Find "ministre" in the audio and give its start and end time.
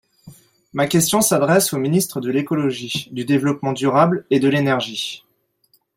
1.77-2.21